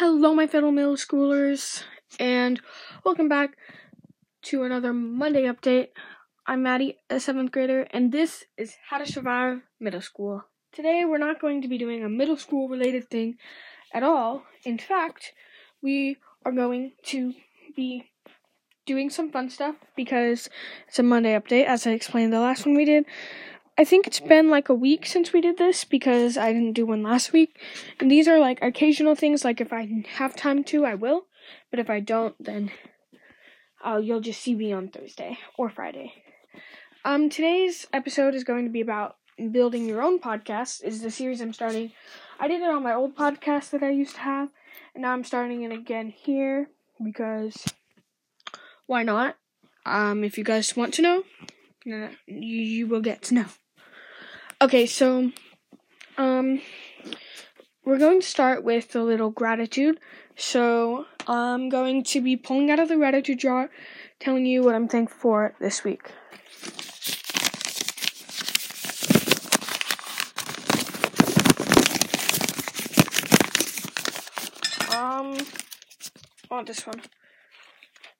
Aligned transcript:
Hello, 0.00 0.32
my 0.32 0.46
fellow 0.46 0.70
middle 0.70 0.94
schoolers, 0.94 1.82
and 2.20 2.60
welcome 3.04 3.28
back 3.28 3.56
to 4.42 4.62
another 4.62 4.92
Monday 4.92 5.42
update. 5.42 5.88
I'm 6.46 6.62
Maddie, 6.62 6.98
a 7.10 7.18
seventh 7.18 7.50
grader, 7.50 7.80
and 7.90 8.12
this 8.12 8.44
is 8.56 8.76
How 8.90 8.98
to 8.98 9.10
Survive 9.10 9.62
Middle 9.80 10.00
School. 10.00 10.44
Today, 10.70 11.04
we're 11.04 11.18
not 11.18 11.40
going 11.40 11.62
to 11.62 11.68
be 11.68 11.78
doing 11.78 12.04
a 12.04 12.08
middle 12.08 12.36
school 12.36 12.68
related 12.68 13.10
thing 13.10 13.38
at 13.92 14.04
all. 14.04 14.44
In 14.64 14.78
fact, 14.78 15.32
we 15.82 16.18
are 16.44 16.52
going 16.52 16.92
to 17.06 17.34
be 17.74 18.12
doing 18.86 19.10
some 19.10 19.32
fun 19.32 19.50
stuff 19.50 19.74
because 19.96 20.48
it's 20.86 21.00
a 21.00 21.02
Monday 21.02 21.36
update, 21.36 21.66
as 21.66 21.88
I 21.88 21.90
explained 21.90 22.32
the 22.32 22.38
last 22.38 22.64
one 22.64 22.76
we 22.76 22.84
did. 22.84 23.04
I 23.78 23.84
think 23.84 24.08
it's 24.08 24.18
been 24.18 24.50
like 24.50 24.68
a 24.68 24.74
week 24.74 25.06
since 25.06 25.32
we 25.32 25.40
did 25.40 25.56
this 25.56 25.84
because 25.84 26.36
I 26.36 26.52
didn't 26.52 26.72
do 26.72 26.84
one 26.84 27.04
last 27.04 27.32
week. 27.32 27.60
And 28.00 28.10
these 28.10 28.26
are 28.26 28.40
like 28.40 28.58
occasional 28.60 29.14
things, 29.14 29.44
like 29.44 29.60
if 29.60 29.72
I 29.72 30.04
have 30.16 30.34
time 30.34 30.64
to, 30.64 30.84
I 30.84 30.96
will. 30.96 31.26
But 31.70 31.78
if 31.78 31.88
I 31.88 32.00
don't, 32.00 32.34
then 32.40 32.72
uh, 33.86 34.00
you'll 34.02 34.20
just 34.20 34.40
see 34.40 34.56
me 34.56 34.72
on 34.72 34.88
Thursday 34.88 35.38
or 35.56 35.70
Friday. 35.70 36.12
Um, 37.04 37.30
today's 37.30 37.86
episode 37.92 38.34
is 38.34 38.42
going 38.42 38.64
to 38.64 38.70
be 38.70 38.80
about 38.80 39.14
building 39.52 39.86
your 39.86 40.02
own 40.02 40.18
podcast. 40.18 40.82
Is 40.82 41.00
the 41.00 41.10
series 41.12 41.40
I'm 41.40 41.52
starting. 41.52 41.92
I 42.40 42.48
did 42.48 42.60
it 42.60 42.68
on 42.68 42.82
my 42.82 42.94
old 42.94 43.16
podcast 43.16 43.70
that 43.70 43.84
I 43.84 43.90
used 43.90 44.16
to 44.16 44.22
have, 44.22 44.50
and 44.94 45.02
now 45.02 45.12
I'm 45.12 45.22
starting 45.22 45.62
it 45.62 45.72
again 45.72 46.10
here 46.10 46.68
because 47.02 47.64
why 48.86 49.04
not? 49.04 49.36
Um, 49.86 50.24
if 50.24 50.36
you 50.36 50.42
guys 50.42 50.76
want 50.76 50.94
to 50.94 51.02
know, 51.02 51.22
you, 51.84 52.10
you 52.26 52.86
will 52.88 53.00
get 53.00 53.22
to 53.22 53.34
know. 53.34 53.46
Okay, 54.60 54.86
so 54.86 55.30
um 56.16 56.60
we're 57.84 57.96
going 57.96 58.20
to 58.20 58.26
start 58.26 58.64
with 58.64 58.96
a 58.96 59.02
little 59.04 59.30
gratitude. 59.30 60.00
So 60.34 61.06
I'm 61.28 61.68
going 61.68 62.02
to 62.02 62.20
be 62.20 62.36
pulling 62.36 62.68
out 62.68 62.80
of 62.80 62.88
the 62.88 62.96
gratitude 62.96 63.38
jar, 63.38 63.70
telling 64.18 64.46
you 64.46 64.64
what 64.64 64.74
I'm 64.74 64.88
thankful 64.88 65.20
for 65.20 65.54
this 65.60 65.84
week. 65.84 66.10
Um, 74.92 75.36
on 76.50 76.64
this 76.64 76.84
one. 76.84 77.00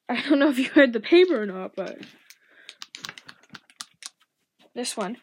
I 0.08 0.22
don't 0.22 0.38
know 0.38 0.50
if 0.50 0.58
you 0.60 0.70
heard 0.70 0.92
the 0.92 1.00
paper 1.00 1.42
or 1.42 1.46
not, 1.46 1.74
but 1.74 1.98
this 4.76 4.96
one 4.96 5.16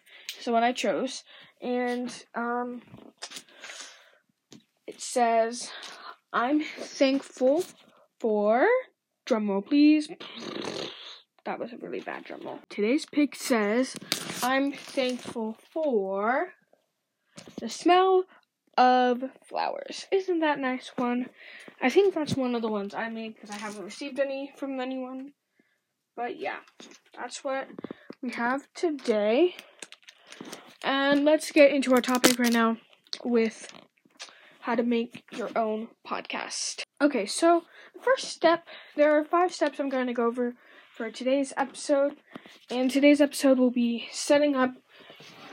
is 0.46 0.52
one 0.52 0.64
I 0.64 0.72
chose, 0.72 1.24
and 1.62 2.12
um, 2.36 2.82
it 4.88 5.02
says, 5.02 5.72
"I'm 6.32 6.62
thankful 6.62 7.64
for." 8.20 8.68
Drum 9.26 9.50
roll, 9.50 9.62
please. 9.62 10.08
That 11.46 11.60
was 11.60 11.74
a 11.74 11.78
really 11.78 12.00
bad 12.00 12.26
drum 12.26 12.42
roll. 12.44 12.60
Today's 12.70 13.06
pick 13.06 13.36
says, 13.36 13.96
"I'm 14.44 14.72
thankful 14.72 15.58
for 15.72 16.54
the 17.60 17.70
smell 17.70 18.26
of 18.78 19.24
flowers." 19.48 20.06
Isn't 20.12 20.40
that 20.42 20.60
nice 20.60 20.92
one? 20.96 21.30
I 21.82 21.90
think 21.90 22.14
that's 22.14 22.36
one 22.36 22.56
of 22.56 22.62
the 22.62 22.68
ones 22.68 22.94
I 22.94 23.10
made 23.10 23.36
because 23.36 23.50
I 23.50 23.58
haven't 23.58 23.84
received 23.84 24.20
any 24.20 24.54
from 24.58 24.80
anyone. 24.80 25.34
But 26.16 26.38
yeah, 26.40 26.60
that's 27.18 27.44
what 27.44 27.68
we 28.22 28.30
have 28.32 28.68
today. 28.74 29.56
And 30.86 31.26
let's 31.26 31.52
get 31.52 31.72
into 31.72 31.96
our 31.96 32.02
topic 32.02 32.38
right 32.38 32.54
now 32.54 32.78
with 33.24 33.74
how 34.60 34.76
to 34.76 34.84
make 34.84 35.24
your 35.32 35.50
own 35.56 35.88
podcast. 36.08 36.84
Okay, 37.02 37.26
so 37.26 37.64
the 37.96 38.02
first 38.02 38.26
step, 38.26 38.68
there 38.96 39.18
are 39.18 39.26
five 39.26 39.52
steps 39.52 39.80
I'm 39.80 39.90
going 39.90 40.06
to 40.06 40.14
go 40.14 40.28
over 40.28 40.54
for 40.96 41.10
today's 41.10 41.54
episode. 41.58 42.18
And 42.70 42.92
today's 42.92 43.20
episode 43.20 43.58
will 43.58 43.72
be 43.72 44.08
setting 44.12 44.56
up 44.56 44.76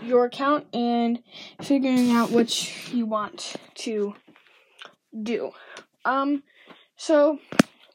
your 0.02 0.26
account 0.26 0.66
and 0.74 1.22
figuring 1.62 2.10
out 2.10 2.30
what 2.30 2.92
you 2.92 3.06
want 3.06 3.54
to 3.76 4.12
do. 5.22 5.52
Um, 6.04 6.42
so 6.96 7.38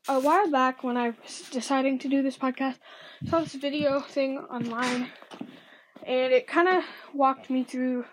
a 0.07 0.19
while 0.19 0.49
back 0.49 0.83
when 0.83 0.97
I 0.97 1.09
was 1.09 1.43
deciding 1.51 1.99
to 1.99 2.07
do 2.07 2.23
this 2.23 2.35
podcast, 2.35 2.79
I 3.23 3.29
saw 3.29 3.41
this 3.41 3.53
video 3.53 3.99
thing 3.99 4.39
online 4.39 5.11
and 6.07 6.31
it 6.31 6.47
kind 6.47 6.69
of 6.69 6.85
walked 7.13 7.49
me 7.49 7.65
through 7.65 8.05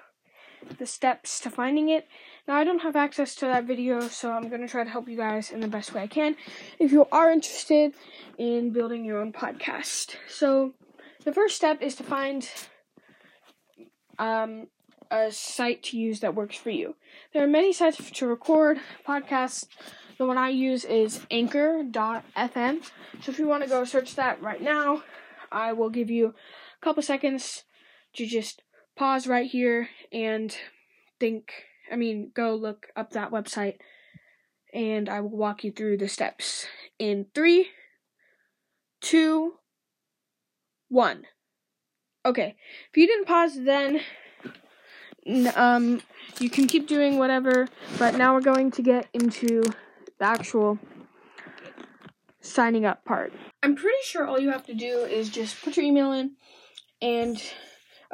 the 0.79 0.87
steps 0.87 1.39
to 1.41 1.51
finding 1.51 1.89
it. 1.91 2.09
Now, 2.49 2.57
I 2.57 2.65
don't 2.65 2.81
have 2.81 2.97
access 2.97 3.35
to 3.37 3.47
that 3.47 3.65
video, 3.65 4.09
so 4.09 4.33
I'm 4.33 4.49
going 4.49 4.61
to 4.61 4.69
try 4.69 4.83
to 4.83 4.91
help 4.91 5.09
you 5.09 5.17
guys 5.17 5.51
in 5.51 5.61
the 5.61 5.69
best 5.69 5.95
way 5.95 6.03
I 6.03 6.07
can 6.09 6.37
if 6.79 6.91
you 6.91 7.07
are 7.13 7.31
interested 7.31 7.95
in 8.37 8.73
building 8.73 9.05
your 9.05 9.21
own 9.21 9.33
podcast. 9.33 10.17
So, 10.29 10.75
the 11.25 11.33
first 11.33 11.57
step 11.57 11.81
is 11.81 11.95
to 11.97 12.03
find 12.03 12.49
um, 14.19 14.67
a 15.11 15.31
site 15.31 15.85
to 15.85 15.97
use 15.97 16.21
that 16.21 16.35
works 16.35 16.57
for 16.57 16.71
you. 16.71 16.97
There 17.33 17.45
are 17.45 17.49
many 17.49 17.73
sites 17.73 18.11
to 18.11 18.27
record 18.27 18.79
podcasts. 19.07 19.67
The 20.19 20.27
one 20.27 20.39
I 20.39 20.49
use 20.51 20.85
is 20.85 21.21
anchor.fm. 21.31 22.83
So, 23.23 23.31
if 23.31 23.39
you 23.39 23.47
want 23.47 23.63
to 23.63 23.69
go 23.69 23.85
search 23.85 24.17
that 24.17 24.43
right 24.43 24.61
now, 24.61 25.03
I 25.53 25.73
will 25.73 25.91
give 25.91 26.11
you 26.11 26.29
a 26.29 26.85
couple 26.85 27.03
seconds 27.03 27.63
to 28.15 28.27
just 28.27 28.63
pause 28.97 29.27
right 29.27 29.51
here 29.51 29.89
and 30.13 30.57
think, 31.19 31.53
I 31.91 31.97
mean, 31.97 32.31
go 32.35 32.55
look 32.55 32.87
up 32.97 33.13
that 33.13 33.31
website 33.31 33.77
and 34.73 35.09
I 35.09 35.21
will 35.21 35.37
walk 35.37 35.65
you 35.65 35.73
through 35.73 35.99
the 35.99 36.09
steps 36.09 36.67
in 36.99 37.27
three, 37.35 37.69
two, 39.01 39.55
one. 40.89 41.25
Okay, 42.27 42.57
if 42.91 42.97
you 42.97 43.07
didn't 43.07 43.27
pause, 43.27 43.55
then 43.63 44.01
um, 45.55 46.01
you 46.41 46.49
can 46.49 46.67
keep 46.67 46.89
doing 46.89 47.19
whatever, 47.19 47.69
but 47.99 48.17
now 48.17 48.35
we're 48.35 48.41
going 48.41 48.71
to 48.73 48.83
get 48.83 49.09
into 49.13 49.63
the 50.19 50.25
actual 50.25 50.79
signing 52.41 52.85
up 52.85 53.05
part. 53.05 53.33
I'm 53.63 53.77
pretty 53.77 53.99
sure 54.05 54.27
all 54.27 54.39
you 54.39 54.51
have 54.51 54.67
to 54.67 54.75
do 54.75 55.01
is 55.01 55.29
just 55.29 55.63
put 55.63 55.77
your 55.77 55.85
email 55.85 56.13
in 56.13 56.33
and 57.01 57.43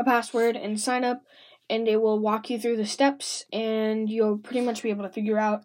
a 0.00 0.04
password 0.04 0.56
and 0.56 0.80
sign 0.80 1.04
up 1.04 1.22
and 1.68 1.86
it 1.86 2.02
will 2.02 2.18
walk 2.18 2.50
you 2.50 2.58
through 2.58 2.76
the 2.76 2.86
steps 2.86 3.44
and 3.52 4.10
you'll 4.10 4.38
pretty 4.38 4.60
much 4.60 4.82
be 4.82 4.90
able 4.90 5.04
to 5.04 5.10
figure 5.10 5.38
out 5.38 5.62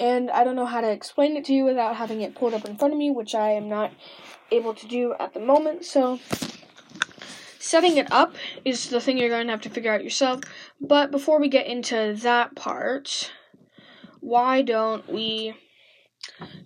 and 0.00 0.30
I 0.30 0.44
don't 0.44 0.54
know 0.54 0.66
how 0.66 0.80
to 0.80 0.90
explain 0.90 1.36
it 1.36 1.44
to 1.46 1.52
you 1.52 1.64
without 1.64 1.96
having 1.96 2.20
it 2.20 2.34
pulled 2.34 2.54
up 2.54 2.64
in 2.64 2.76
front 2.76 2.94
of 2.94 2.98
me, 2.98 3.10
which 3.10 3.34
I 3.34 3.50
am 3.50 3.68
not 3.68 3.92
able 4.52 4.72
to 4.74 4.86
do 4.86 5.14
at 5.18 5.34
the 5.34 5.40
moment. 5.40 5.84
So 5.84 6.20
setting 7.58 7.96
it 7.96 8.10
up 8.12 8.34
is 8.64 8.90
the 8.90 9.00
thing 9.00 9.18
you're 9.18 9.28
going 9.28 9.46
to 9.46 9.52
have 9.52 9.62
to 9.62 9.70
figure 9.70 9.92
out 9.92 10.04
yourself. 10.04 10.40
But 10.80 11.10
before 11.10 11.40
we 11.40 11.48
get 11.48 11.66
into 11.66 12.14
that 12.22 12.54
part, 12.54 13.32
why 14.20 14.62
don't 14.62 15.08
we 15.08 15.54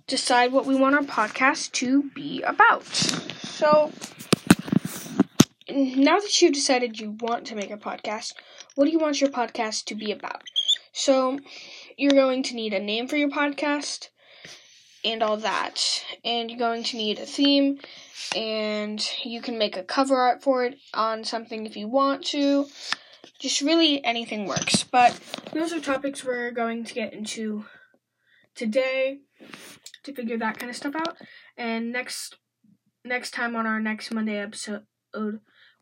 decide 0.07 0.53
what 0.53 0.67
we 0.67 0.75
want 0.75 0.95
our 0.95 1.03
podcast 1.03 1.73
to 1.73 2.11
be 2.15 2.43
about? 2.43 2.85
So 2.85 3.91
now 5.73 6.19
that 6.19 6.43
you've 6.43 6.53
decided 6.53 7.01
you 7.01 7.17
want 7.21 7.47
to 7.47 7.55
make 7.55 7.71
a 7.71 7.77
podcast, 7.77 8.35
what 8.75 8.85
do 8.85 8.91
you 8.91 8.99
want 8.99 9.21
your 9.21 9.31
podcast 9.31 9.85
to 9.87 9.95
be 9.95 10.13
about? 10.13 10.43
So, 10.93 11.39
you're 11.97 12.13
going 12.13 12.43
to 12.45 12.55
need 12.55 12.75
a 12.75 12.81
name 12.81 13.09
for 13.09 13.17
your 13.17 13.31
podcast 13.31 14.09
and 15.05 15.23
all 15.23 15.39
that. 15.39 16.05
And 16.25 16.51
you're 16.51 16.59
going 16.59 16.85
to 16.85 16.97
need 16.97 17.19
a 17.19 17.27
theme, 17.27 17.79
and 18.37 19.05
you 19.25 19.41
can 19.41 19.59
make 19.59 19.77
a 19.77 19.83
cover 19.83 20.17
art 20.17 20.43
for 20.43 20.65
it 20.65 20.79
on 20.95 21.25
something 21.25 21.67
if 21.67 21.77
you 21.77 21.89
want 21.89 22.25
to. 22.27 22.67
Just 23.39 23.61
really 23.61 24.05
anything 24.05 24.47
works. 24.47 24.85
But 24.85 25.19
those 25.53 25.73
are 25.73 25.81
topics 25.81 26.25
we're 26.25 26.51
going 26.51 26.85
to 26.85 26.95
get 26.95 27.13
into 27.13 27.65
today 28.55 29.21
to 30.05 30.13
figure 30.13 30.39
that 30.39 30.59
kind 30.59 30.71
of 30.71 30.77
stuff 30.77 30.95
out. 30.95 31.17
And 31.57 31.93
next 31.93 32.37
next 33.05 33.33
time 33.33 33.57
on 33.57 33.67
our 33.67 33.81
next 33.81 34.13
Monday 34.13 34.39
episode 34.39 34.85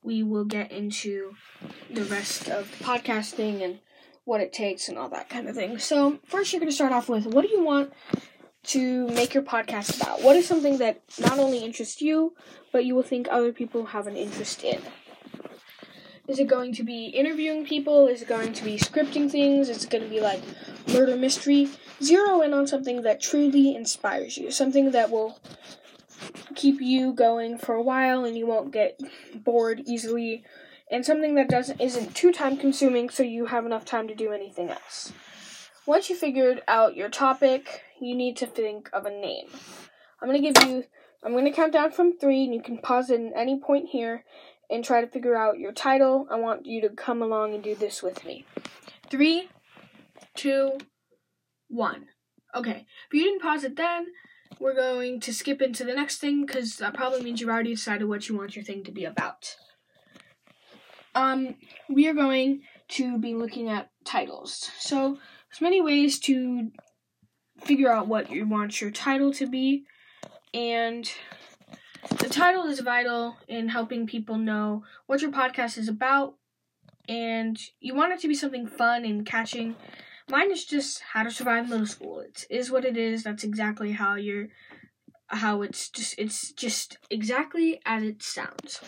we 0.02 0.22
will 0.22 0.44
get 0.44 0.72
into 0.72 1.34
the 1.90 2.04
rest 2.04 2.48
of 2.48 2.70
the 2.78 2.84
podcasting 2.84 3.62
and 3.62 3.80
what 4.24 4.40
it 4.40 4.52
takes 4.52 4.88
and 4.88 4.96
all 4.96 5.08
that 5.08 5.28
kind 5.28 5.48
of 5.48 5.54
thing. 5.54 5.78
So, 5.78 6.18
first, 6.24 6.52
you're 6.52 6.60
going 6.60 6.70
to 6.70 6.74
start 6.74 6.92
off 6.92 7.08
with 7.08 7.26
what 7.26 7.42
do 7.42 7.48
you 7.48 7.62
want 7.62 7.92
to 8.62 9.08
make 9.08 9.34
your 9.34 9.42
podcast 9.42 10.00
about? 10.00 10.22
What 10.22 10.36
is 10.36 10.46
something 10.46 10.78
that 10.78 11.02
not 11.18 11.38
only 11.38 11.58
interests 11.58 12.00
you, 12.00 12.34
but 12.72 12.84
you 12.84 12.94
will 12.94 13.02
think 13.02 13.26
other 13.30 13.52
people 13.52 13.86
have 13.86 14.06
an 14.06 14.16
interest 14.16 14.62
in? 14.62 14.80
Is 16.28 16.38
it 16.38 16.46
going 16.46 16.72
to 16.74 16.84
be 16.84 17.06
interviewing 17.06 17.64
people? 17.64 18.06
Is 18.06 18.22
it 18.22 18.28
going 18.28 18.52
to 18.52 18.64
be 18.64 18.76
scripting 18.76 19.28
things? 19.28 19.68
Is 19.68 19.84
it 19.84 19.90
going 19.90 20.04
to 20.04 20.10
be 20.10 20.20
like 20.20 20.40
murder 20.92 21.16
mystery? 21.16 21.68
Zero 22.00 22.40
in 22.42 22.54
on 22.54 22.66
something 22.68 23.02
that 23.02 23.20
truly 23.20 23.74
inspires 23.74 24.38
you, 24.38 24.50
something 24.52 24.92
that 24.92 25.10
will 25.10 25.40
keep 26.60 26.80
you 26.80 27.14
going 27.14 27.56
for 27.56 27.74
a 27.74 27.82
while 27.82 28.24
and 28.26 28.36
you 28.36 28.46
won't 28.46 28.70
get 28.70 29.00
bored 29.34 29.80
easily 29.86 30.44
and 30.90 31.06
something 31.06 31.34
that 31.36 31.48
doesn't 31.48 31.80
isn't 31.80 32.14
too 32.14 32.32
time 32.32 32.56
consuming 32.56 33.08
so 33.08 33.22
you 33.22 33.46
have 33.46 33.64
enough 33.64 33.84
time 33.84 34.08
to 34.08 34.14
do 34.14 34.32
anything 34.32 34.68
else. 34.68 35.12
Once 35.86 36.10
you 36.10 36.16
figured 36.16 36.60
out 36.68 36.96
your 36.96 37.08
topic, 37.08 37.82
you 38.00 38.14
need 38.14 38.36
to 38.36 38.46
think 38.46 38.90
of 38.92 39.06
a 39.06 39.10
name. 39.10 39.46
I'm 40.20 40.28
going 40.28 40.42
to 40.42 40.52
give 40.52 40.68
you, 40.68 40.84
I'm 41.24 41.32
going 41.32 41.46
to 41.46 41.50
count 41.50 41.72
down 41.72 41.92
from 41.92 42.18
three, 42.18 42.44
and 42.44 42.54
you 42.54 42.62
can 42.62 42.78
pause 42.78 43.08
it 43.08 43.20
at 43.20 43.32
any 43.34 43.58
point 43.58 43.88
here 43.88 44.24
and 44.68 44.84
try 44.84 45.00
to 45.00 45.06
figure 45.06 45.36
out 45.36 45.58
your 45.58 45.72
title. 45.72 46.26
I 46.30 46.36
want 46.36 46.66
you 46.66 46.82
to 46.82 46.90
come 46.90 47.22
along 47.22 47.54
and 47.54 47.64
do 47.64 47.74
this 47.74 48.02
with 48.02 48.24
me. 48.24 48.44
Three, 49.10 49.48
two, 50.34 50.72
one. 51.68 52.08
Okay, 52.54 52.86
if 53.06 53.14
you 53.14 53.24
didn't 53.24 53.42
pause 53.42 53.64
it 53.64 53.76
then, 53.76 54.06
we're 54.60 54.74
going 54.74 55.18
to 55.20 55.32
skip 55.32 55.62
into 55.62 55.84
the 55.84 55.94
next 55.94 56.18
thing 56.18 56.44
because 56.44 56.76
that 56.76 56.94
probably 56.94 57.22
means 57.22 57.40
you've 57.40 57.50
already 57.50 57.74
decided 57.74 58.06
what 58.06 58.28
you 58.28 58.36
want 58.36 58.54
your 58.54 58.64
thing 58.64 58.84
to 58.84 58.92
be 58.92 59.04
about. 59.04 59.56
Um, 61.14 61.56
we 61.88 62.06
are 62.06 62.14
going 62.14 62.60
to 62.88 63.18
be 63.18 63.34
looking 63.34 63.68
at 63.68 63.90
titles. 64.04 64.70
So, 64.78 65.18
there's 65.50 65.60
many 65.60 65.80
ways 65.80 66.20
to 66.20 66.70
figure 67.62 67.90
out 67.90 68.06
what 68.06 68.30
you 68.30 68.46
want 68.46 68.80
your 68.80 68.90
title 68.90 69.32
to 69.32 69.46
be, 69.46 69.84
and 70.54 71.10
the 72.18 72.28
title 72.28 72.64
is 72.64 72.80
vital 72.80 73.36
in 73.48 73.68
helping 73.68 74.06
people 74.06 74.38
know 74.38 74.84
what 75.06 75.22
your 75.22 75.32
podcast 75.32 75.78
is 75.78 75.88
about, 75.88 76.34
and 77.08 77.58
you 77.80 77.94
want 77.94 78.12
it 78.12 78.20
to 78.20 78.28
be 78.28 78.34
something 78.34 78.68
fun 78.68 79.04
and 79.04 79.26
catching. 79.26 79.74
Mine 80.30 80.52
is 80.52 80.64
just 80.64 81.00
how 81.12 81.24
to 81.24 81.30
survive 81.30 81.68
middle 81.68 81.86
school. 81.86 82.20
It 82.20 82.46
is 82.48 82.70
what 82.70 82.84
it 82.84 82.96
is. 82.96 83.24
That's 83.24 83.42
exactly 83.42 83.92
how 83.92 84.14
you're 84.14 84.46
how 85.26 85.62
it's 85.62 85.88
just 85.90 86.18
it's 86.18 86.52
just 86.52 86.98
exactly 87.10 87.80
as 87.84 88.04
it 88.04 88.22
sounds. 88.22 88.80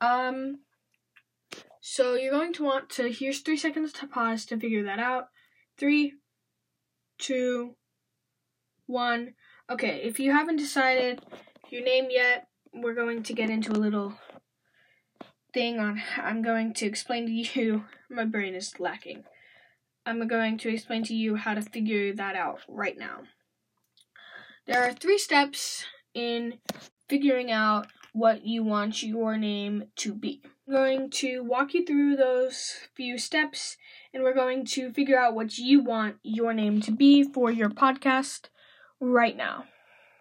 Um 0.00 0.60
so 1.80 2.14
you're 2.14 2.30
going 2.30 2.52
to 2.54 2.64
want 2.64 2.90
to 2.90 3.10
here's 3.10 3.40
3 3.40 3.56
seconds 3.56 3.92
to 3.94 4.06
pause 4.06 4.46
to 4.46 4.58
figure 4.58 4.84
that 4.84 5.00
out. 5.00 5.28
Three, 5.76 6.14
two, 7.18 7.74
one. 8.86 9.34
Okay, 9.70 10.00
if 10.04 10.20
you 10.20 10.32
haven't 10.32 10.56
decided 10.56 11.20
your 11.70 11.82
name 11.82 12.06
yet, 12.10 12.46
we're 12.72 12.94
going 12.94 13.22
to 13.24 13.32
get 13.32 13.50
into 13.50 13.72
a 13.72 13.82
little 13.84 14.14
thing 15.52 15.80
on 15.80 16.00
I'm 16.16 16.42
going 16.42 16.72
to 16.74 16.86
explain 16.86 17.26
to 17.26 17.32
you 17.32 17.84
my 18.10 18.24
brain 18.24 18.54
is 18.54 18.78
lacking. 18.78 19.24
I'm 20.08 20.26
going 20.26 20.56
to 20.58 20.72
explain 20.72 21.04
to 21.04 21.14
you 21.14 21.36
how 21.36 21.52
to 21.52 21.60
figure 21.60 22.14
that 22.14 22.34
out 22.34 22.60
right 22.66 22.96
now. 22.98 23.24
There 24.66 24.82
are 24.82 24.92
three 24.92 25.18
steps 25.18 25.84
in 26.14 26.60
figuring 27.10 27.50
out 27.50 27.88
what 28.14 28.46
you 28.46 28.64
want 28.64 29.02
your 29.02 29.36
name 29.36 29.84
to 29.96 30.14
be. 30.14 30.40
I'm 30.66 30.74
going 30.74 31.10
to 31.10 31.44
walk 31.44 31.74
you 31.74 31.84
through 31.84 32.16
those 32.16 32.74
few 32.94 33.18
steps 33.18 33.76
and 34.14 34.22
we're 34.22 34.34
going 34.34 34.64
to 34.66 34.92
figure 34.92 35.18
out 35.18 35.34
what 35.34 35.58
you 35.58 35.82
want 35.82 36.16
your 36.22 36.54
name 36.54 36.80
to 36.82 36.90
be 36.90 37.22
for 37.22 37.50
your 37.50 37.68
podcast 37.68 38.48
right 39.00 39.36
now. 39.36 39.64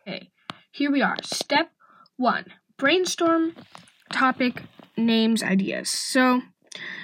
Okay, 0.06 0.32
here 0.72 0.92
we 0.92 1.02
are. 1.02 1.16
Step 1.24 1.72
one 2.18 2.46
brainstorm 2.78 3.56
topic, 4.12 4.64
names, 4.98 5.44
ideas. 5.44 5.90
So, 5.90 6.42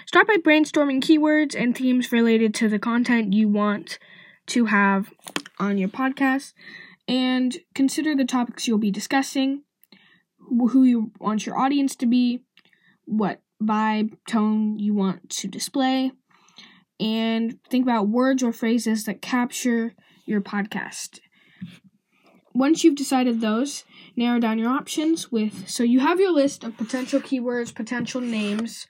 Start 0.05 0.27
by 0.27 0.35
brainstorming 0.35 1.01
keywords 1.01 1.55
and 1.59 1.75
themes 1.75 2.11
related 2.11 2.53
to 2.55 2.69
the 2.69 2.79
content 2.79 3.33
you 3.33 3.47
want 3.47 3.99
to 4.47 4.65
have 4.65 5.13
on 5.59 5.77
your 5.77 5.89
podcast 5.89 6.53
and 7.07 7.57
consider 7.73 8.15
the 8.15 8.25
topics 8.25 8.67
you'll 8.67 8.77
be 8.77 8.91
discussing, 8.91 9.63
who 10.37 10.83
you 10.83 11.11
want 11.19 11.45
your 11.45 11.57
audience 11.57 11.95
to 11.97 12.05
be, 12.05 12.43
what 13.05 13.41
vibe, 13.61 14.17
tone 14.27 14.77
you 14.79 14.93
want 14.93 15.29
to 15.29 15.47
display, 15.47 16.11
and 16.99 17.57
think 17.69 17.83
about 17.83 18.07
words 18.07 18.43
or 18.43 18.53
phrases 18.53 19.05
that 19.05 19.21
capture 19.21 19.93
your 20.25 20.41
podcast. 20.41 21.19
Once 22.53 22.83
you've 22.83 22.95
decided 22.95 23.41
those, 23.41 23.83
narrow 24.15 24.39
down 24.39 24.59
your 24.59 24.69
options 24.69 25.31
with 25.31 25.67
so 25.67 25.83
you 25.83 25.99
have 25.99 26.19
your 26.19 26.31
list 26.31 26.63
of 26.63 26.77
potential 26.77 27.19
keywords, 27.19 27.73
potential 27.73 28.21
names. 28.21 28.87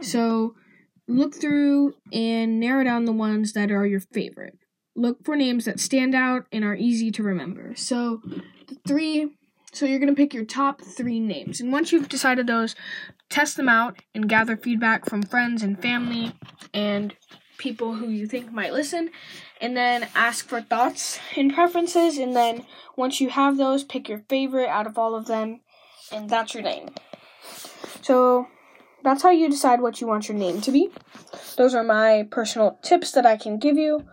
So 0.00 0.54
look 1.06 1.34
through 1.34 1.94
and 2.12 2.58
narrow 2.58 2.84
down 2.84 3.04
the 3.04 3.12
ones 3.12 3.52
that 3.52 3.70
are 3.70 3.86
your 3.86 4.00
favorite. 4.00 4.58
Look 4.94 5.24
for 5.24 5.36
names 5.36 5.66
that 5.66 5.78
stand 5.78 6.14
out 6.14 6.46
and 6.50 6.64
are 6.64 6.74
easy 6.74 7.10
to 7.12 7.22
remember. 7.22 7.74
So 7.76 8.22
the 8.66 8.76
three 8.86 9.30
so 9.76 9.84
you're 9.84 9.98
going 9.98 10.14
to 10.14 10.20
pick 10.20 10.32
your 10.32 10.46
top 10.46 10.80
3 10.80 11.20
names. 11.20 11.60
And 11.60 11.70
once 11.70 11.92
you've 11.92 12.08
decided 12.08 12.46
those, 12.46 12.74
test 13.28 13.58
them 13.58 13.68
out 13.68 13.98
and 14.14 14.26
gather 14.26 14.56
feedback 14.56 15.04
from 15.04 15.22
friends 15.22 15.62
and 15.62 15.80
family 15.80 16.32
and 16.72 17.14
people 17.58 17.94
who 17.94 18.08
you 18.08 18.26
think 18.26 18.52
might 18.52 18.72
listen 18.72 19.10
and 19.60 19.76
then 19.76 20.08
ask 20.14 20.48
for 20.48 20.60
thoughts 20.60 21.18
and 21.36 21.54
preferences 21.54 22.18
and 22.18 22.34
then 22.34 22.64
once 22.96 23.20
you 23.20 23.30
have 23.30 23.56
those 23.56 23.84
pick 23.84 24.08
your 24.08 24.22
favorite 24.28 24.68
out 24.68 24.86
of 24.86 24.98
all 24.98 25.14
of 25.14 25.26
them 25.26 25.60
and 26.12 26.28
that's 26.30 26.54
your 26.54 26.62
name. 26.62 26.90
So 28.02 28.46
that's 29.02 29.22
how 29.22 29.30
you 29.30 29.48
decide 29.48 29.80
what 29.80 30.00
you 30.00 30.06
want 30.06 30.28
your 30.28 30.38
name 30.38 30.60
to 30.62 30.70
be. 30.70 30.90
Those 31.56 31.74
are 31.74 31.84
my 31.84 32.26
personal 32.30 32.78
tips 32.82 33.12
that 33.12 33.26
i 33.26 33.36
can 33.36 33.58
give 33.58 33.76
you. 33.76 34.04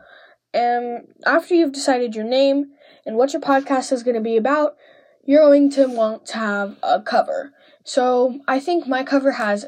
And 0.53 1.07
after 1.25 1.55
you've 1.55 1.73
decided 1.73 2.15
your 2.15 2.25
name 2.25 2.71
and 3.05 3.15
what 3.15 3.33
your 3.33 3.41
podcast 3.41 3.91
is 3.91 4.03
going 4.03 4.15
to 4.15 4.21
be 4.21 4.37
about 4.37 4.75
you're 5.25 5.41
going 5.41 5.69
to 5.71 5.87
want 5.87 6.25
to 6.25 6.37
have 6.37 6.77
a 6.83 7.01
cover. 7.01 7.53
So 7.83 8.39
i 8.47 8.59
think 8.59 8.87
my 8.87 9.03
cover 9.03 9.31
has 9.31 9.65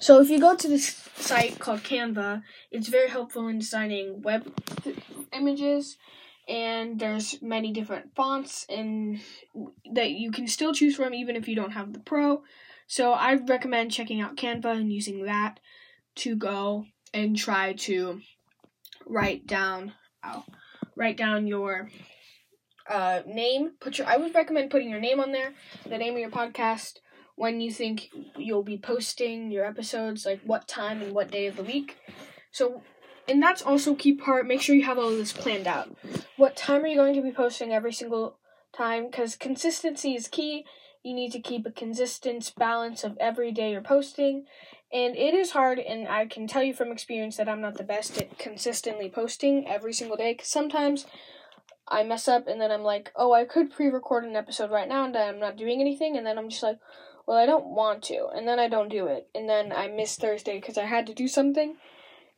so 0.00 0.20
if 0.20 0.30
you 0.30 0.38
go 0.38 0.54
to 0.54 0.68
this 0.68 1.05
site 1.16 1.58
called 1.58 1.80
Canva. 1.82 2.42
It's 2.70 2.88
very 2.88 3.08
helpful 3.08 3.48
in 3.48 3.58
designing 3.58 4.22
web 4.22 4.52
th- 4.82 4.96
images 5.32 5.96
and 6.48 6.98
there's 6.98 7.42
many 7.42 7.72
different 7.72 8.14
fonts 8.14 8.66
and 8.68 9.20
that 9.92 10.10
you 10.10 10.30
can 10.30 10.46
still 10.46 10.72
choose 10.72 10.96
from 10.96 11.14
even 11.14 11.36
if 11.36 11.48
you 11.48 11.56
don't 11.56 11.72
have 11.72 11.92
the 11.92 11.98
pro. 11.98 12.42
So 12.86 13.12
I 13.12 13.34
recommend 13.34 13.90
checking 13.90 14.20
out 14.20 14.36
Canva 14.36 14.76
and 14.76 14.92
using 14.92 15.24
that 15.24 15.58
to 16.16 16.36
go 16.36 16.86
and 17.12 17.36
try 17.36 17.72
to 17.72 18.20
write 19.06 19.46
down 19.46 19.92
oh, 20.24 20.44
write 20.94 21.16
down 21.16 21.46
your 21.46 21.90
uh, 22.88 23.22
name. 23.26 23.72
Put 23.80 23.98
your 23.98 24.06
I 24.06 24.16
would 24.16 24.34
recommend 24.34 24.70
putting 24.70 24.90
your 24.90 25.00
name 25.00 25.18
on 25.18 25.32
there, 25.32 25.52
the 25.88 25.98
name 25.98 26.14
of 26.14 26.20
your 26.20 26.30
podcast, 26.30 26.98
when 27.36 27.60
you 27.60 27.70
think 27.70 28.10
you'll 28.36 28.62
be 28.62 28.78
posting 28.78 29.50
your 29.50 29.64
episodes, 29.64 30.26
like 30.26 30.40
what 30.44 30.66
time 30.66 31.02
and 31.02 31.14
what 31.14 31.30
day 31.30 31.46
of 31.46 31.56
the 31.56 31.62
week. 31.62 31.96
So, 32.50 32.82
and 33.28 33.42
that's 33.42 33.62
also 33.62 33.94
key 33.94 34.14
part. 34.14 34.46
Make 34.46 34.62
sure 34.62 34.74
you 34.74 34.84
have 34.84 34.98
all 34.98 35.10
this 35.10 35.32
planned 35.32 35.66
out. 35.66 35.94
What 36.36 36.56
time 36.56 36.82
are 36.82 36.86
you 36.86 36.96
going 36.96 37.14
to 37.14 37.22
be 37.22 37.32
posting 37.32 37.72
every 37.72 37.92
single 37.92 38.38
time? 38.76 39.06
Because 39.06 39.36
consistency 39.36 40.14
is 40.14 40.28
key. 40.28 40.64
You 41.02 41.14
need 41.14 41.30
to 41.32 41.40
keep 41.40 41.66
a 41.66 41.70
consistent 41.70 42.52
balance 42.56 43.04
of 43.04 43.16
every 43.20 43.52
day 43.52 43.70
you're 43.70 43.80
posting. 43.82 44.46
And 44.92 45.16
it 45.16 45.34
is 45.34 45.50
hard, 45.50 45.78
and 45.78 46.08
I 46.08 46.26
can 46.26 46.46
tell 46.46 46.62
you 46.62 46.72
from 46.72 46.90
experience 46.90 47.36
that 47.36 47.48
I'm 47.48 47.60
not 47.60 47.76
the 47.76 47.84
best 47.84 48.16
at 48.18 48.38
consistently 48.38 49.10
posting 49.10 49.68
every 49.68 49.92
single 49.92 50.16
day. 50.16 50.32
Because 50.32 50.48
sometimes 50.48 51.06
I 51.88 52.02
mess 52.02 52.28
up, 52.28 52.48
and 52.48 52.60
then 52.60 52.70
I'm 52.70 52.82
like, 52.82 53.12
oh, 53.16 53.32
I 53.32 53.44
could 53.44 53.70
pre 53.70 53.86
record 53.88 54.24
an 54.24 54.36
episode 54.36 54.70
right 54.70 54.88
now, 54.88 55.04
and 55.04 55.16
I'm 55.16 55.38
not 55.38 55.56
doing 55.56 55.80
anything. 55.80 56.16
And 56.16 56.26
then 56.26 56.38
I'm 56.38 56.48
just 56.48 56.62
like, 56.62 56.78
well, 57.26 57.36
I 57.36 57.46
don't 57.46 57.66
want 57.66 58.02
to, 58.04 58.28
and 58.34 58.46
then 58.46 58.58
I 58.58 58.68
don't 58.68 58.88
do 58.88 59.06
it, 59.06 59.28
and 59.34 59.48
then 59.48 59.72
I 59.72 59.88
miss 59.88 60.16
Thursday 60.16 60.60
because 60.60 60.78
I 60.78 60.84
had 60.84 61.06
to 61.08 61.14
do 61.14 61.26
something, 61.26 61.76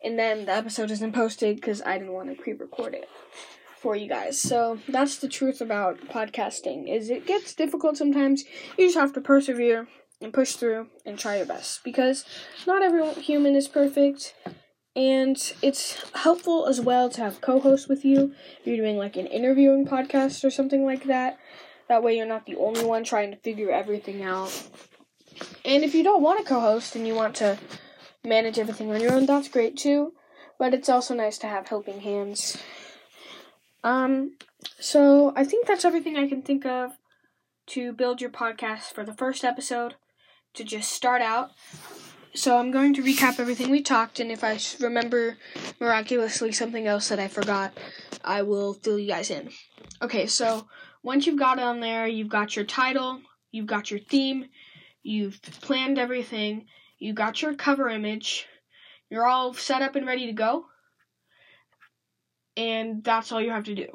and 0.02 0.19
then 0.19 0.47
the 0.47 0.52
episode 0.52 0.90
isn't 0.90 1.12
posted 1.12 1.57
because 1.57 1.83
I 1.83 1.99
didn't 1.99 2.14
want 2.14 2.31
to 2.31 2.43
pre-record 2.43 2.95
it 2.95 3.09
for 3.76 3.95
you 3.95 4.09
guys. 4.09 4.40
So 4.40 4.78
that's 4.88 5.19
the 5.19 5.28
truth 5.28 5.61
about 5.61 6.00
podcasting: 6.09 6.88
is 6.88 7.11
it 7.11 7.26
gets 7.26 7.55
difficult 7.55 7.99
sometimes. 7.99 8.45
You 8.78 8.87
just 8.87 8.97
have 8.97 9.12
to 9.12 9.21
persevere 9.21 9.88
and 10.21 10.33
push 10.33 10.55
through 10.55 10.88
and 11.05 11.19
try 11.19 11.37
your 11.37 11.47
best 11.47 11.85
because 11.85 12.25
not 12.67 12.83
every 12.83 13.12
human 13.23 13.55
is 13.55 13.69
perfect. 13.69 14.35
And 14.97 15.37
it's 15.62 16.02
helpful 16.12 16.66
as 16.66 16.80
well 16.80 17.09
to 17.11 17.21
have 17.21 17.40
co-hosts 17.40 17.88
with 17.88 18.04
you. 18.04 18.35
If 18.61 18.66
you're 18.66 18.76
doing 18.76 18.97
like 18.97 19.16
an 19.16 19.26
interviewing 19.26 19.87
podcast 19.87 20.45
or 20.45 20.50
something 20.50 20.85
like 20.85 21.04
that, 21.04 21.38
that 21.88 22.02
way, 22.02 22.16
you're 22.16 22.26
not 22.26 22.47
the 22.47 22.57
only 22.57 22.85
one 22.85 23.04
trying 23.04 23.30
to 23.30 23.37
figure 23.37 23.71
everything 23.71 24.23
out. 24.23 24.68
And 25.64 25.85
if 25.85 25.95
you 25.95 26.02
don't 26.02 26.23
want 26.23 26.40
a 26.40 26.45
co 26.45 26.61
host 26.61 26.97
and 26.97 27.07
you 27.07 27.14
want 27.14 27.37
to 27.37 27.59
manage 28.25 28.59
everything 28.59 28.90
on 28.90 29.00
your 29.00 29.12
own, 29.12 29.26
that's 29.26 29.49
great 29.49 29.76
too. 29.76 30.12
But 30.59 30.75
it's 30.75 30.88
also 30.88 31.14
nice 31.14 31.38
to 31.38 31.47
have 31.47 31.68
helping 31.68 32.00
hands. 32.00 32.59
Um, 33.85 34.37
so 34.80 35.33
I 35.37 35.45
think 35.45 35.66
that's 35.66 35.85
everything 35.85 36.16
I 36.16 36.28
can 36.28 36.42
think 36.42 36.66
of 36.66 36.92
to 37.68 37.92
build 37.92 38.21
your 38.21 38.30
podcast 38.30 38.92
for 38.92 39.04
the 39.04 39.14
first 39.14 39.45
episode 39.45 39.95
to 40.54 40.64
just 40.64 40.90
start 40.90 41.23
out. 41.23 41.50
So 42.35 42.56
I'm 42.58 42.70
going 42.70 42.94
to 42.94 43.02
recap 43.02 43.40
everything 43.40 43.70
we 43.70 43.82
talked, 43.82 44.20
and 44.20 44.30
if 44.30 44.44
I 44.44 44.58
remember 44.80 45.37
miraculously 45.80 46.52
something 46.52 46.87
else 46.87 47.08
that 47.08 47.18
I 47.18 47.26
forgot, 47.26 47.73
I 48.25 48.42
will 48.42 48.75
fill 48.75 48.99
you 48.99 49.08
guys 49.08 49.30
in. 49.30 49.50
Okay, 50.02 50.26
so 50.26 50.68
once 51.02 51.26
you've 51.26 51.38
got 51.38 51.58
it 51.58 51.64
on 51.64 51.80
there, 51.80 52.06
you've 52.06 52.28
got 52.28 52.54
your 52.54 52.64
title, 52.64 53.20
you've 53.50 53.66
got 53.66 53.90
your 53.90 53.99
theme, 53.99 54.47
you've 55.02 55.40
planned 55.42 55.99
everything, 55.99 56.66
you 56.99 57.12
got 57.12 57.42
your 57.42 57.54
cover 57.54 57.88
image, 57.88 58.47
you're 59.11 59.26
all 59.26 59.54
set 59.54 59.82
up 59.82 59.97
and 59.97 60.06
ready 60.06 60.26
to 60.26 60.32
go. 60.32 60.66
And 62.56 63.02
that's 63.02 63.32
all 63.32 63.40
you 63.40 63.50
have 63.50 63.64
to 63.64 63.75
do. 63.75 63.87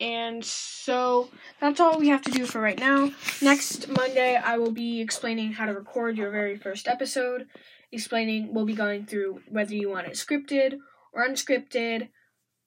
And 0.00 0.42
so 0.42 1.28
that's 1.60 1.78
all 1.78 1.98
we 1.98 2.08
have 2.08 2.22
to 2.22 2.30
do 2.30 2.46
for 2.46 2.60
right 2.60 2.78
now. 2.78 3.10
Next 3.42 3.88
Monday, 3.88 4.34
I 4.36 4.56
will 4.56 4.72
be 4.72 5.00
explaining 5.00 5.52
how 5.52 5.66
to 5.66 5.74
record 5.74 6.16
your 6.16 6.30
very 6.30 6.56
first 6.56 6.88
episode. 6.88 7.46
Explaining, 7.92 8.54
we'll 8.54 8.64
be 8.64 8.74
going 8.74 9.04
through 9.04 9.40
whether 9.48 9.74
you 9.74 9.90
want 9.90 10.06
it 10.06 10.14
scripted 10.14 10.78
or 11.12 11.26
unscripted, 11.26 12.08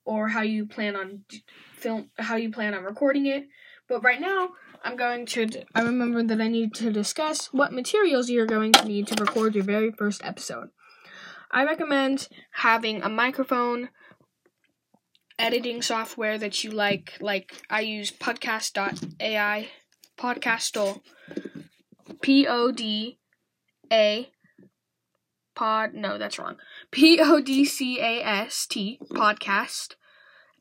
or 0.05 0.27
how 0.27 0.41
you 0.41 0.65
plan 0.65 0.95
on 0.95 1.23
film, 1.75 2.09
how 2.19 2.35
you 2.35 2.51
plan 2.51 2.73
on 2.73 2.83
recording 2.83 3.25
it. 3.25 3.47
But 3.87 4.03
right 4.03 4.19
now, 4.19 4.49
I'm 4.83 4.95
going 4.95 5.25
to. 5.27 5.63
I 5.73 5.81
remember 5.81 6.23
that 6.23 6.41
I 6.41 6.49
need 6.49 6.73
to 6.75 6.91
discuss 6.91 7.47
what 7.53 7.73
materials 7.73 8.29
you're 8.29 8.45
going 8.45 8.73
to 8.73 8.85
need 8.85 9.07
to 9.07 9.23
record 9.23 9.55
your 9.55 9.63
very 9.63 9.91
first 9.91 10.23
episode. 10.23 10.69
I 11.51 11.63
recommend 11.63 12.27
having 12.51 13.01
a 13.01 13.09
microphone, 13.09 13.89
editing 15.39 15.81
software 15.81 16.37
that 16.37 16.63
you 16.63 16.71
like. 16.71 17.17
Like 17.19 17.53
I 17.69 17.81
use 17.81 18.11
podcast.ai, 18.11 19.69
podcastle, 20.17 21.01
P 22.21 22.47
O 22.47 22.71
D 22.71 23.19
A, 23.91 24.29
pod, 25.55 25.93
no, 25.93 26.17
that's 26.17 26.39
wrong. 26.39 26.57
P 26.91 27.19
O 27.21 27.39
D 27.41 27.65
C 27.65 27.99
A 27.99 28.23
S 28.23 28.65
T, 28.65 28.99
podcast, 29.11 29.95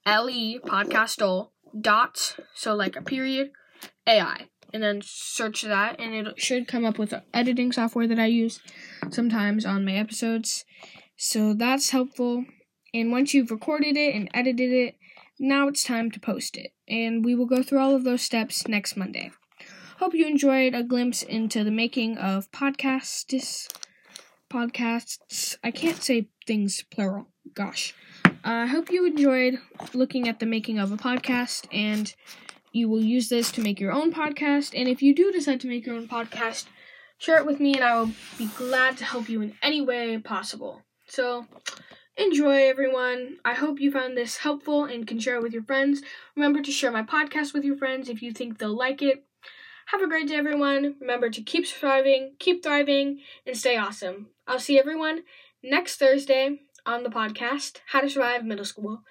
L 0.07 0.29
E, 0.29 0.59
podcastle, 0.65 1.51
dot, 1.79 2.37
so 2.55 2.75
like 2.75 2.97
a 2.97 3.03
period, 3.03 3.51
AI. 4.07 4.49
And 4.75 4.83
then 4.83 5.03
search 5.05 5.63
that, 5.63 6.01
and 6.01 6.15
it 6.15 6.41
should 6.41 6.67
come 6.67 6.87
up 6.87 6.99
with 6.99 7.13
editing 7.35 7.73
software 7.73 8.07
that 8.07 8.19
I 8.19 8.27
use 8.27 8.61
sometimes 9.11 9.67
on 9.67 9.85
my 9.85 9.93
episodes. 9.93 10.65
So 11.17 11.53
that's 11.53 11.91
helpful. 11.91 12.47
And 12.95 13.11
once 13.11 13.33
you've 13.33 13.51
recorded 13.51 13.97
it 13.97 14.15
and 14.15 14.29
edited 14.35 14.73
it, 14.73 14.97
now 15.39 15.69
it's 15.69 15.85
time 15.85 16.11
to 16.11 16.21
post 16.21 16.57
it. 16.57 16.73
And 16.87 17.25
we 17.25 17.35
will 17.35 17.47
go 17.47 17.63
through 17.63 17.81
all 17.81 17.95
of 17.95 18.05
those 18.05 18.23
steps 18.23 18.69
next 18.69 18.97
Monday. 18.97 19.31
Hope 19.99 20.15
you 20.15 20.27
enjoyed 20.27 20.75
a 20.75 20.83
glimpse 20.83 21.23
into 21.23 21.65
the 21.65 21.71
making 21.71 22.19
of 22.19 22.51
podcasts. 22.51 23.69
Podcasts. 24.51 25.57
I 25.65 25.71
can't 25.71 26.03
say 26.03 26.29
things 26.47 26.83
plural. 26.91 27.29
Gosh. 27.55 27.95
I 28.45 28.65
uh, 28.65 28.67
hope 28.67 28.91
you 28.91 29.07
enjoyed 29.07 29.59
looking 29.95 30.29
at 30.29 30.41
the 30.41 30.47
making 30.47 30.79
of 30.79 30.91
a 30.91 30.97
podcast 30.97 31.67
and 31.73 32.13
you 32.73 32.89
will 32.89 33.03
use 33.03 33.29
this 33.29 33.53
to 33.53 33.61
make 33.61 33.79
your 33.79 33.93
own 33.93 34.13
podcast. 34.13 34.73
And 34.79 34.89
if 34.89 35.03
you 35.03 35.15
do 35.15 35.31
decide 35.31 35.61
to 35.61 35.69
make 35.69 35.87
your 35.87 35.95
own 35.95 36.09
podcast, 36.09 36.67
share 37.19 37.39
it 37.39 37.47
with 37.47 37.61
me 37.61 37.75
and 37.75 37.85
I 37.85 37.99
will 38.01 38.11
be 38.39 38.47
glad 38.57 38.97
to 38.99 39.05
help 39.05 39.29
you 39.29 39.41
in 39.43 39.55
any 39.63 39.81
way 39.81 40.19
possible. 40.19 40.83
So, 41.07 41.47
enjoy 42.17 42.69
everyone. 42.69 43.39
I 43.45 43.55
hope 43.55 43.81
you 43.81 43.91
found 43.91 44.17
this 44.17 44.39
helpful 44.39 44.85
and 44.85 45.07
can 45.07 45.19
share 45.19 45.37
it 45.37 45.43
with 45.43 45.53
your 45.53 45.65
friends. 45.65 46.03
Remember 46.37 46.63
to 46.63 46.73
share 46.73 46.93
my 46.93 47.03
podcast 47.03 47.55
with 47.55 47.65
your 47.65 47.77
friends 47.77 48.09
if 48.09 48.23
you 48.23 48.33
think 48.33 48.59
they'll 48.59 48.77
like 48.77 49.03
it. 49.03 49.25
Have 49.87 50.03
a 50.03 50.09
great 50.09 50.29
day, 50.29 50.37
everyone. 50.37 50.97
Remember 51.01 51.29
to 51.31 51.43
keep 51.43 51.67
surviving, 51.67 52.35
keep 52.39 52.63
thriving, 52.63 53.21
and 53.47 53.57
stay 53.57 53.77
awesome. 53.77 54.29
I'll 54.47 54.59
see 54.59 54.79
everyone 54.79 55.23
next 55.63 55.97
Thursday 55.97 56.61
on 56.87 57.03
the 57.03 57.11
podcast, 57.11 57.79
How 57.87 58.01
to 58.01 58.09
Survive 58.09 58.45
Middle 58.45 58.65
School. 58.65 59.03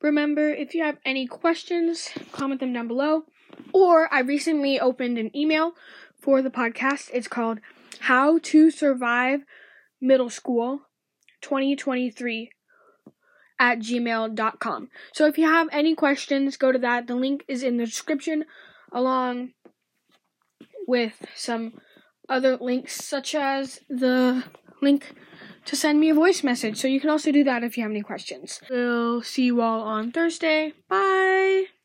Remember, 0.00 0.50
if 0.50 0.74
you 0.74 0.82
have 0.84 0.98
any 1.04 1.26
questions, 1.26 2.10
comment 2.32 2.60
them 2.60 2.72
down 2.72 2.88
below. 2.88 3.24
Or 3.72 4.12
I 4.12 4.20
recently 4.20 4.78
opened 4.78 5.18
an 5.18 5.34
email 5.36 5.72
for 6.20 6.42
the 6.42 6.50
podcast. 6.50 7.10
It's 7.12 7.28
called 7.28 7.60
How 8.00 8.38
to 8.38 8.70
Survive 8.70 9.40
Middle 10.00 10.30
School 10.30 10.82
2023 11.46 12.50
at 13.58 13.78
gmail.com. 13.78 14.88
So 15.12 15.26
if 15.26 15.38
you 15.38 15.46
have 15.46 15.68
any 15.70 15.94
questions, 15.94 16.56
go 16.56 16.72
to 16.72 16.78
that. 16.80 17.06
The 17.06 17.14
link 17.14 17.44
is 17.46 17.62
in 17.62 17.76
the 17.76 17.86
description 17.86 18.44
along 18.92 19.52
with 20.88 21.24
some 21.36 21.74
other 22.28 22.56
links, 22.56 23.04
such 23.04 23.34
as 23.36 23.80
the 23.88 24.42
link 24.82 25.14
to 25.66 25.76
send 25.76 26.00
me 26.00 26.10
a 26.10 26.14
voice 26.14 26.42
message. 26.42 26.78
So 26.78 26.88
you 26.88 27.00
can 27.00 27.10
also 27.10 27.30
do 27.30 27.44
that 27.44 27.62
if 27.62 27.76
you 27.76 27.84
have 27.84 27.92
any 27.92 28.02
questions. 28.02 28.60
We'll 28.68 29.22
see 29.22 29.44
you 29.44 29.60
all 29.60 29.82
on 29.82 30.10
Thursday. 30.10 30.72
Bye. 30.88 31.75